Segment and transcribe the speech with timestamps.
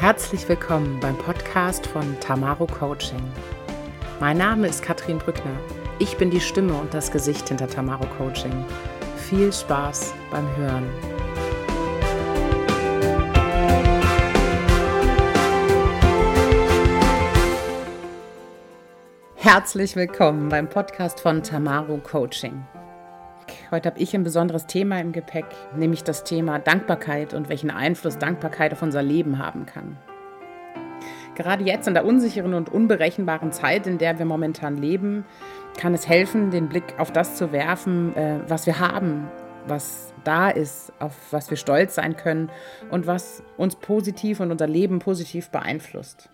[0.00, 3.20] Herzlich willkommen beim Podcast von Tamaro Coaching.
[4.18, 5.52] Mein Name ist Katrin Brückner.
[5.98, 8.64] Ich bin die Stimme und das Gesicht hinter Tamaro Coaching.
[9.28, 10.88] Viel Spaß beim Hören.
[19.34, 22.64] Herzlich willkommen beim Podcast von Tamaro Coaching.
[23.70, 28.18] Heute habe ich ein besonderes Thema im Gepäck, nämlich das Thema Dankbarkeit und welchen Einfluss
[28.18, 29.96] Dankbarkeit auf unser Leben haben kann.
[31.36, 35.24] Gerade jetzt in der unsicheren und unberechenbaren Zeit, in der wir momentan leben,
[35.78, 39.30] kann es helfen, den Blick auf das zu werfen, äh, was wir haben,
[39.68, 42.50] was da ist, auf was wir stolz sein können
[42.90, 46.28] und was uns positiv und unser Leben positiv beeinflusst.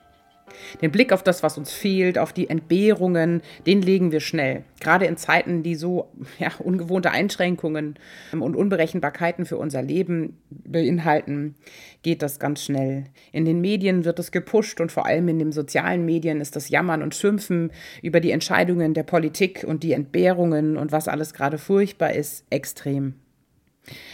[0.83, 4.65] Den Blick auf das, was uns fehlt, auf die Entbehrungen, den legen wir schnell.
[4.80, 7.98] Gerade in Zeiten, die so ja, ungewohnte Einschränkungen
[8.32, 11.54] und Unberechenbarkeiten für unser Leben beinhalten,
[12.02, 13.04] geht das ganz schnell.
[13.32, 16.68] In den Medien wird es gepusht und vor allem in den sozialen Medien ist das
[16.68, 17.70] Jammern und Schimpfen
[18.02, 23.15] über die Entscheidungen der Politik und die Entbehrungen und was alles gerade furchtbar ist, extrem.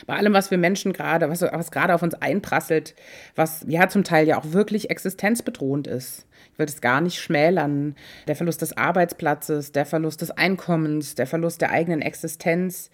[0.07, 2.95] Bei allem, was wir Menschen gerade, was, was gerade auf uns einprasselt,
[3.35, 6.27] was ja zum Teil ja auch wirklich existenzbedrohend ist.
[6.53, 7.97] Ich will das gar nicht schmälern.
[8.27, 12.91] Der Verlust des Arbeitsplatzes, der Verlust des Einkommens, der Verlust der eigenen Existenz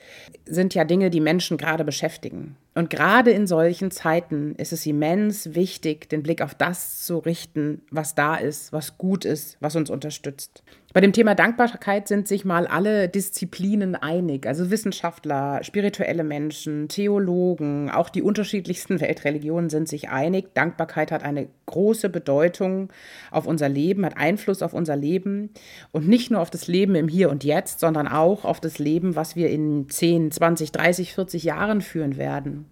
[0.47, 2.56] sind ja Dinge, die Menschen gerade beschäftigen.
[2.78, 7.82] Und gerade in solchen Zeiten ist es immens wichtig, den Blick auf das zu richten,
[7.90, 10.62] was da ist, was gut ist, was uns unterstützt.
[10.94, 17.90] Bei dem Thema Dankbarkeit sind sich mal alle Disziplinen einig, also Wissenschaftler, spirituelle Menschen, Theologen,
[17.90, 20.54] auch die unterschiedlichsten Weltreligionen sind sich einig.
[20.54, 22.92] Dankbarkeit hat eine große Bedeutung
[23.32, 25.50] auf unser Leben, hat Einfluss auf unser Leben
[25.90, 29.16] und nicht nur auf das Leben im Hier und Jetzt, sondern auch auf das Leben,
[29.16, 32.66] was wir in 10, 20, 30, 40 Jahren führen werden.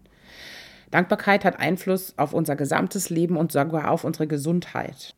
[0.90, 5.14] Dankbarkeit hat Einfluss auf unser gesamtes Leben und sogar auf unsere Gesundheit.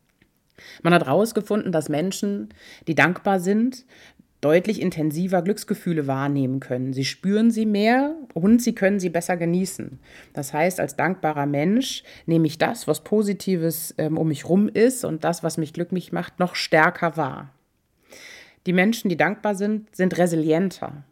[0.82, 2.48] Man hat herausgefunden, dass Menschen,
[2.86, 3.84] die dankbar sind,
[4.40, 6.92] deutlich intensiver Glücksgefühle wahrnehmen können.
[6.92, 9.98] Sie spüren sie mehr und sie können sie besser genießen.
[10.32, 15.04] Das heißt, als dankbarer Mensch nehme ich das, was Positives ähm, um mich rum ist
[15.04, 17.52] und das, was mich glücklich macht, noch stärker wahr.
[18.66, 21.04] Die Menschen, die dankbar sind, sind resilienter.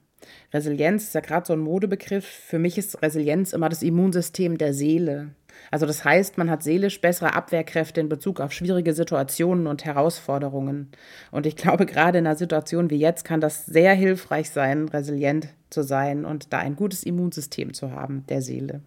[0.53, 2.27] Resilienz ist ja gerade so ein Modebegriff.
[2.27, 5.31] Für mich ist Resilienz immer das Immunsystem der Seele.
[5.71, 10.91] Also das heißt, man hat seelisch bessere Abwehrkräfte in Bezug auf schwierige Situationen und Herausforderungen.
[11.31, 15.49] Und ich glaube, gerade in einer Situation wie jetzt kann das sehr hilfreich sein, resilient
[15.71, 18.81] zu sein und da ein gutes Immunsystem zu haben, der Seele.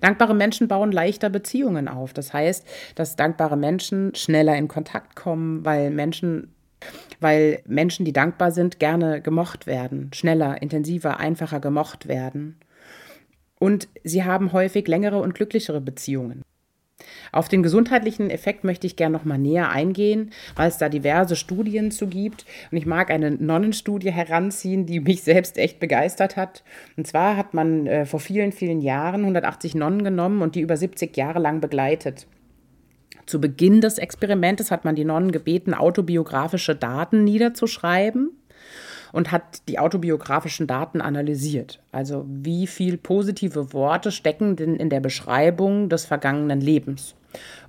[0.00, 2.12] Dankbare Menschen bauen leichter Beziehungen auf.
[2.12, 6.52] Das heißt, dass dankbare Menschen schneller in Kontakt kommen, weil Menschen
[7.20, 12.56] weil Menschen, die dankbar sind, gerne gemocht werden, schneller, intensiver, einfacher gemocht werden.
[13.58, 16.42] Und sie haben häufig längere und glücklichere Beziehungen.
[17.32, 21.36] Auf den gesundheitlichen Effekt möchte ich gerne noch mal näher eingehen, weil es da diverse
[21.36, 22.44] Studien zu gibt.
[22.70, 26.62] Und ich mag eine Nonnenstudie heranziehen, die mich selbst echt begeistert hat.
[26.96, 30.76] Und zwar hat man äh, vor vielen, vielen Jahren 180 Nonnen genommen und die über
[30.76, 32.26] 70 Jahre lang begleitet.
[33.26, 38.30] Zu Beginn des Experimentes hat man die Nonnen gebeten, autobiografische Daten niederzuschreiben
[39.12, 41.80] und hat die autobiografischen Daten analysiert.
[41.92, 47.14] Also wie viel positive Worte stecken denn in der Beschreibung des vergangenen Lebens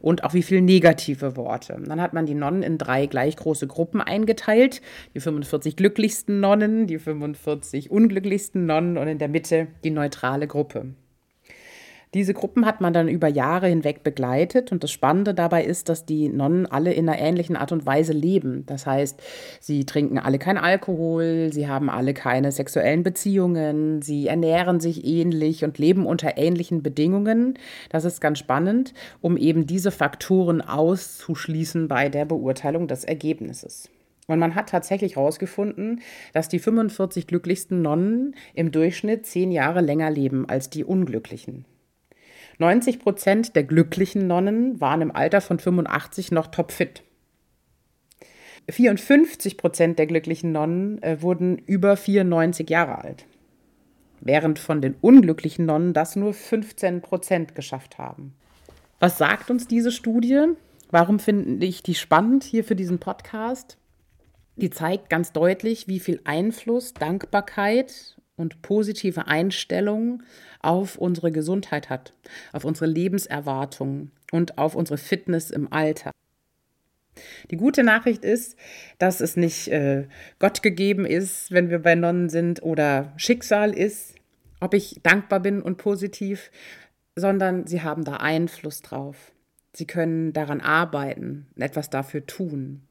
[0.01, 1.77] und auch wie viel negative Worte.
[1.85, 4.81] Dann hat man die Nonnen in drei gleich große Gruppen eingeteilt.
[5.13, 10.87] Die 45 glücklichsten Nonnen, die 45 unglücklichsten Nonnen und in der Mitte die neutrale Gruppe.
[12.15, 16.05] Diese Gruppen hat man dann über Jahre hinweg begleitet und das Spannende dabei ist, dass
[16.05, 18.65] die Nonnen alle in einer ähnlichen Art und Weise leben.
[18.67, 19.21] Das heißt,
[19.59, 25.65] sie trinken alle kein Alkohol, sie haben alle keine sexuellen Beziehungen, sie ernähren sich ähnlich
[25.65, 27.59] und leben unter ähnlichen Bedingungen.
[27.89, 33.89] Das ist ganz spannend, um eben diese Faktoren auszuschließen bei der Beurteilung des Ergebnisses.
[34.27, 35.99] Und man hat tatsächlich herausgefunden,
[36.31, 41.65] dass die 45 glücklichsten Nonnen im Durchschnitt zehn Jahre länger leben als die unglücklichen.
[42.57, 47.03] 90 Prozent der glücklichen Nonnen waren im Alter von 85 noch topfit.
[48.69, 53.25] 54 Prozent der glücklichen Nonnen äh, wurden über 94 Jahre alt,
[54.21, 58.33] während von den unglücklichen Nonnen das nur 15 Prozent geschafft haben.
[58.99, 60.45] Was sagt uns diese Studie?
[60.89, 63.77] Warum finde ich die spannend hier für diesen Podcast?
[64.55, 70.23] Die zeigt ganz deutlich, wie viel Einfluss Dankbarkeit und positive Einstellung
[70.65, 72.13] auf unsere Gesundheit hat,
[72.51, 76.11] auf unsere Lebenserwartung und auf unsere Fitness im Alter.
[77.51, 78.57] Die gute Nachricht ist,
[78.97, 80.07] dass es nicht äh,
[80.39, 84.15] Gott gegeben ist, wenn wir bei Nonnen sind, oder Schicksal ist,
[84.59, 86.51] ob ich dankbar bin und positiv,
[87.15, 89.31] sondern sie haben da Einfluss drauf.
[89.73, 92.84] Sie können daran arbeiten, etwas dafür tun.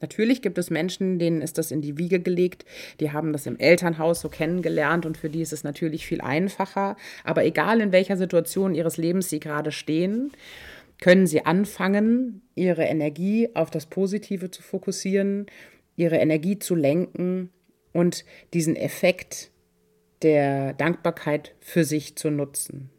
[0.00, 2.66] Natürlich gibt es Menschen, denen ist das in die Wiege gelegt,
[3.00, 6.96] die haben das im Elternhaus so kennengelernt und für die ist es natürlich viel einfacher.
[7.24, 10.32] Aber egal in welcher Situation ihres Lebens sie gerade stehen,
[11.00, 15.46] können sie anfangen, ihre Energie auf das Positive zu fokussieren,
[15.96, 17.50] ihre Energie zu lenken
[17.92, 19.50] und diesen Effekt
[20.22, 22.90] der Dankbarkeit für sich zu nutzen.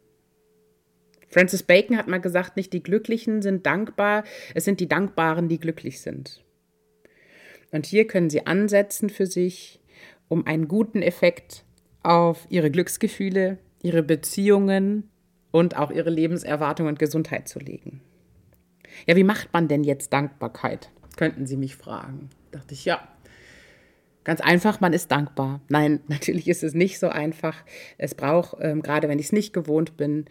[1.28, 4.24] Francis Bacon hat mal gesagt, nicht die Glücklichen sind dankbar,
[4.54, 6.42] es sind die Dankbaren, die glücklich sind.
[7.70, 9.80] Und hier können Sie ansetzen für sich,
[10.28, 11.64] um einen guten Effekt
[12.02, 15.10] auf Ihre Glücksgefühle, Ihre Beziehungen
[15.50, 18.00] und auch Ihre Lebenserwartung und Gesundheit zu legen.
[19.06, 20.90] Ja, wie macht man denn jetzt Dankbarkeit?
[21.16, 22.30] Könnten Sie mich fragen.
[22.50, 23.06] Da dachte ich, ja,
[24.28, 25.62] Ganz einfach, man ist dankbar.
[25.70, 27.64] Nein, natürlich ist es nicht so einfach.
[27.96, 30.26] Es braucht, ähm, gerade wenn ich es nicht gewohnt bin,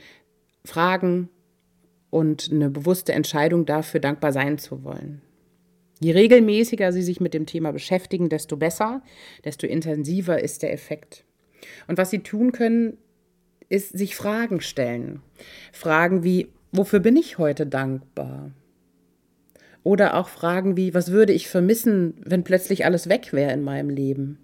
[0.64, 1.30] Fragen
[2.12, 5.24] und eine bewusste Entscheidung dafür, dankbar sein zu wollen.
[6.00, 9.02] Je regelmäßiger Sie sich mit dem Thema beschäftigen, desto besser,
[9.44, 11.24] desto intensiver ist der Effekt.
[11.88, 12.98] Und was Sie tun können,
[13.70, 15.22] ist sich Fragen stellen.
[15.72, 18.52] Fragen wie, wofür bin ich heute dankbar?
[19.84, 23.90] Oder auch Fragen wie, was würde ich vermissen, wenn plötzlich alles weg wäre in meinem
[23.90, 24.38] Leben?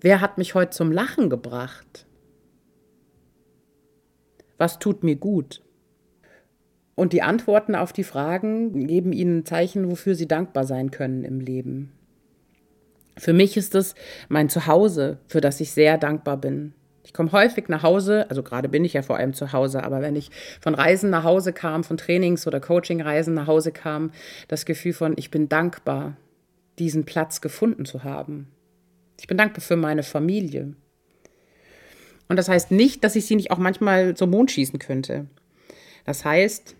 [0.00, 2.06] Wer hat mich heute zum Lachen gebracht?
[4.58, 5.63] Was tut mir gut?
[6.94, 11.40] Und die Antworten auf die Fragen geben ihnen Zeichen, wofür sie dankbar sein können im
[11.40, 11.92] Leben.
[13.16, 13.94] Für mich ist es
[14.28, 16.72] mein Zuhause, für das ich sehr dankbar bin.
[17.04, 20.00] Ich komme häufig nach Hause, also gerade bin ich ja vor allem zu Hause, aber
[20.00, 20.30] wenn ich
[20.60, 24.10] von Reisen nach Hause kam, von Trainings- oder Coachingreisen nach Hause kam,
[24.48, 26.16] das Gefühl von, ich bin dankbar,
[26.78, 28.48] diesen Platz gefunden zu haben.
[29.20, 30.74] Ich bin dankbar für meine Familie.
[32.28, 35.26] Und das heißt nicht, dass ich sie nicht auch manchmal zum Mond schießen könnte.
[36.04, 36.76] Das heißt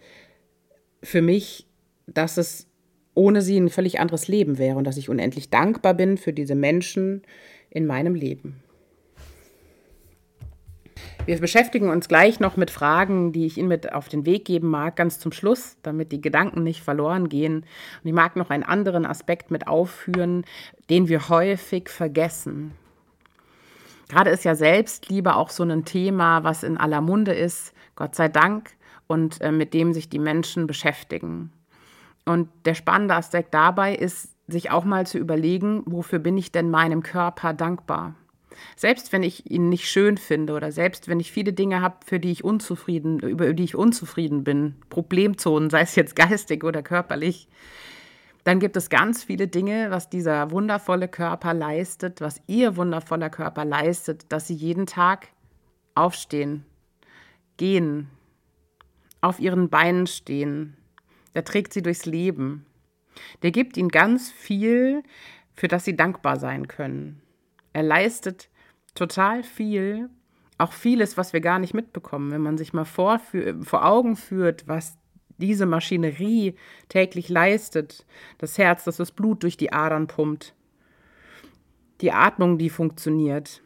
[1.03, 1.67] für mich,
[2.07, 2.69] dass es
[3.15, 6.55] ohne sie ein völlig anderes Leben wäre und dass ich unendlich dankbar bin für diese
[6.55, 7.23] Menschen
[7.71, 8.61] in meinem Leben.
[11.27, 14.69] Wir beschäftigen uns gleich noch mit Fragen, die ich Ihnen mit auf den Weg geben
[14.69, 17.59] mag, ganz zum Schluss, damit die Gedanken nicht verloren gehen.
[18.03, 20.45] Und ich mag noch einen anderen Aspekt mit aufführen,
[20.91, 22.73] den wir häufig vergessen.
[24.11, 28.29] Gerade ist ja Selbstliebe auch so ein Thema, was in aller Munde ist, Gott sei
[28.29, 28.73] Dank,
[29.07, 31.53] und äh, mit dem sich die Menschen beschäftigen.
[32.25, 36.71] Und der spannende Aspekt dabei ist, sich auch mal zu überlegen, wofür bin ich denn
[36.71, 38.15] meinem Körper dankbar?
[38.77, 42.21] Selbst wenn ich ihn nicht schön finde oder selbst wenn ich viele Dinge habe, für
[42.21, 47.49] die ich unzufrieden, über die ich unzufrieden bin, Problemzonen, sei es jetzt geistig oder körperlich,
[48.45, 53.65] dann gibt es ganz viele Dinge, was dieser wundervolle Körper leistet, was ihr wundervoller Körper
[53.65, 55.29] leistet, dass sie jeden Tag
[55.95, 56.65] aufstehen,
[57.57, 58.09] gehen,
[59.25, 60.77] auf ihren Beinen stehen.
[61.35, 62.67] Der trägt sie durchs Leben.
[63.43, 65.03] Der gibt ihnen ganz viel,
[65.55, 67.23] für das sie dankbar sein können.
[67.73, 68.51] Er leistet
[68.95, 70.11] total viel,
[70.59, 72.33] auch vieles, was wir gar nicht mitbekommen.
[72.33, 73.19] Wenn man sich mal vor,
[73.63, 74.99] vor Augen führt, was
[75.39, 76.55] diese Maschinerie
[76.89, 78.05] täglich leistet,
[78.39, 80.55] das Herz, das das Blut durch die Adern pumpt,
[82.03, 83.63] die Atmung, die funktioniert,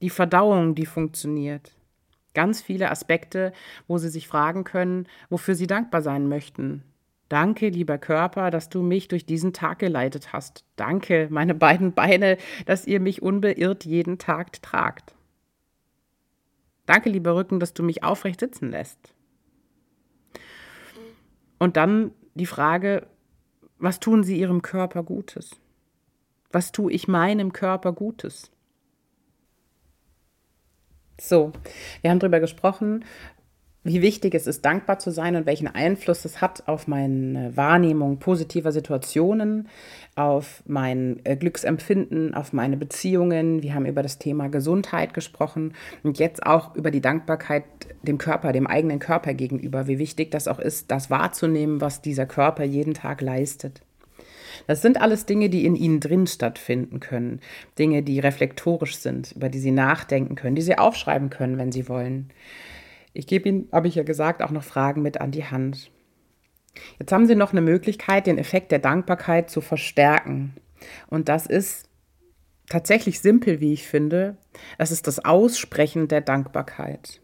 [0.00, 1.76] die Verdauung, die funktioniert.
[2.34, 3.52] Ganz viele Aspekte,
[3.88, 6.84] wo Sie sich fragen können, wofür Sie dankbar sein möchten.
[7.28, 10.64] Danke, lieber Körper, dass du mich durch diesen Tag geleitet hast.
[10.74, 15.14] Danke, meine beiden Beine, dass ihr mich unbeirrt jeden Tag tragt.
[16.86, 19.14] Danke, lieber Rücken, dass du mich aufrecht sitzen lässt.
[21.60, 23.06] Und dann die Frage,
[23.78, 25.60] was tun Sie Ihrem Körper Gutes?
[26.50, 28.50] Was tue ich meinem Körper Gutes?
[31.20, 31.52] So,
[32.00, 33.04] wir haben darüber gesprochen,
[33.82, 38.18] wie wichtig es ist, dankbar zu sein und welchen Einfluss es hat auf meine Wahrnehmung
[38.18, 39.68] positiver Situationen,
[40.16, 43.62] auf mein äh, Glücksempfinden, auf meine Beziehungen.
[43.62, 45.72] Wir haben über das Thema Gesundheit gesprochen
[46.02, 47.64] und jetzt auch über die Dankbarkeit
[48.02, 52.26] dem Körper, dem eigenen Körper gegenüber, wie wichtig das auch ist, das wahrzunehmen, was dieser
[52.26, 53.80] Körper jeden Tag leistet.
[54.66, 57.40] Das sind alles Dinge, die in ihnen drin stattfinden können.
[57.78, 61.88] Dinge, die reflektorisch sind, über die sie nachdenken können, die sie aufschreiben können, wenn sie
[61.88, 62.30] wollen.
[63.12, 65.90] Ich gebe Ihnen, habe ich ja gesagt, auch noch Fragen mit an die Hand.
[66.98, 70.54] Jetzt haben Sie noch eine Möglichkeit, den Effekt der Dankbarkeit zu verstärken.
[71.08, 71.88] Und das ist
[72.68, 74.36] tatsächlich simpel, wie ich finde.
[74.78, 77.20] Das ist das Aussprechen der Dankbarkeit.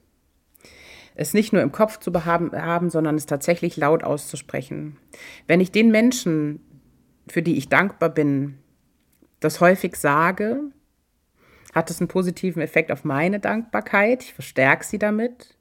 [1.15, 4.99] Es nicht nur im Kopf zu haben, sondern es tatsächlich laut auszusprechen.
[5.47, 6.61] Wenn ich den Menschen,
[7.29, 8.59] für die ich dankbar bin,
[9.41, 10.61] das häufig sage,
[11.75, 14.23] hat es einen positiven Effekt auf meine Dankbarkeit.
[14.23, 15.57] Ich verstärke sie damit.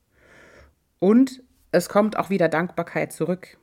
[1.00, 3.58] Und es kommt auch wieder Dankbarkeit zurück.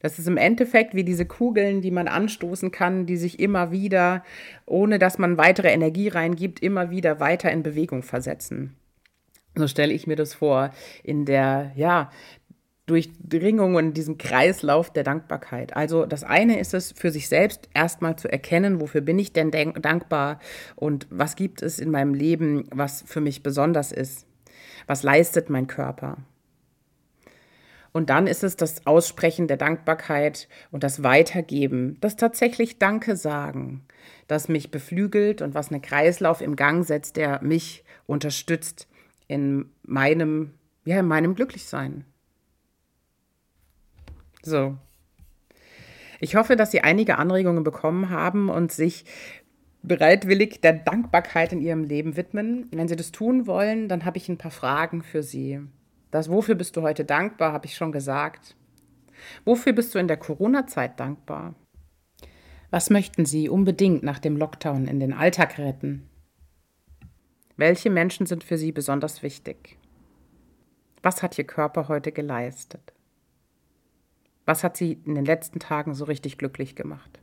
[0.00, 4.24] Das ist im Endeffekt wie diese Kugeln, die man anstoßen kann, die sich immer wieder,
[4.66, 8.76] ohne dass man weitere Energie reingibt, immer wieder weiter in Bewegung versetzen.
[9.54, 10.70] So stelle ich mir das vor,
[11.04, 12.10] in der, ja,
[12.86, 15.76] Durchdringung und diesem Kreislauf der Dankbarkeit.
[15.76, 19.50] Also das eine ist es, für sich selbst erstmal zu erkennen, wofür bin ich denn
[19.50, 20.40] dankbar
[20.74, 24.26] und was gibt es in meinem Leben, was für mich besonders ist.
[24.88, 26.18] Was leistet mein Körper?
[27.92, 33.84] Und dann ist es das Aussprechen der Dankbarkeit und das Weitergeben, das tatsächlich Danke sagen,
[34.26, 38.88] das mich beflügelt und was einen Kreislauf im Gang setzt, der mich unterstützt
[39.28, 42.06] in meinem, ja, in meinem Glücklichsein.
[44.42, 44.76] So.
[46.20, 49.04] Ich hoffe, dass Sie einige Anregungen bekommen haben und sich
[49.82, 52.68] bereitwillig der Dankbarkeit in Ihrem Leben widmen.
[52.72, 55.60] Wenn Sie das tun wollen, dann habe ich ein paar Fragen für Sie.
[56.10, 58.54] Das, wofür bist du heute dankbar, habe ich schon gesagt.
[59.44, 61.54] Wofür bist du in der Corona-Zeit dankbar?
[62.70, 66.08] Was möchten Sie unbedingt nach dem Lockdown in den Alltag retten?
[67.56, 69.78] Welche Menschen sind für Sie besonders wichtig?
[71.02, 72.92] Was hat Ihr Körper heute geleistet?
[74.44, 77.20] Was hat Sie in den letzten Tagen so richtig glücklich gemacht?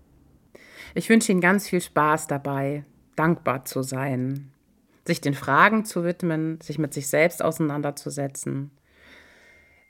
[0.95, 2.85] Ich wünsche Ihnen ganz viel Spaß dabei,
[3.15, 4.51] dankbar zu sein,
[5.05, 8.71] sich den Fragen zu widmen, sich mit sich selbst auseinanderzusetzen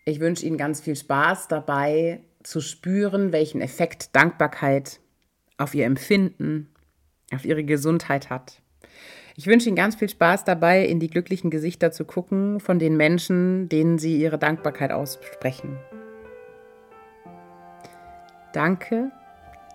[0.09, 4.99] ich wünsche Ihnen ganz viel Spaß dabei zu spüren, welchen Effekt Dankbarkeit
[5.57, 6.69] auf Ihr Empfinden,
[7.31, 8.61] auf Ihre Gesundheit hat.
[9.35, 12.97] Ich wünsche Ihnen ganz viel Spaß dabei, in die glücklichen Gesichter zu gucken von den
[12.97, 15.77] Menschen, denen Sie Ihre Dankbarkeit aussprechen.
[18.51, 19.11] Danke,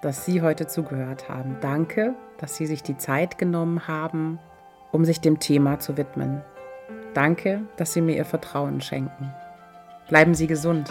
[0.02, 1.58] dass Sie heute zugehört haben.
[1.60, 4.40] Danke, dass Sie sich die Zeit genommen haben,
[4.90, 6.42] um sich dem Thema zu widmen.
[7.14, 9.32] Danke, dass Sie mir Ihr Vertrauen schenken.
[10.08, 10.90] Bleiben Sie gesund.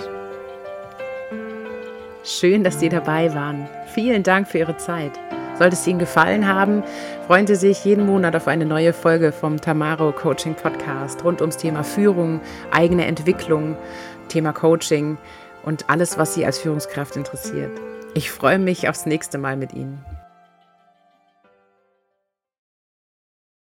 [2.23, 3.67] Schön, dass Sie dabei waren.
[3.87, 5.19] Vielen Dank für Ihre Zeit.
[5.59, 6.83] Sollte es Ihnen gefallen haben,
[7.27, 11.57] freuen Sie sich jeden Monat auf eine neue Folge vom Tamaro Coaching Podcast rund ums
[11.57, 12.39] Thema Führung,
[12.71, 13.77] eigene Entwicklung,
[14.29, 15.17] Thema Coaching
[15.63, 17.71] und alles, was Sie als Führungskraft interessiert.
[18.13, 20.03] Ich freue mich aufs nächste Mal mit Ihnen.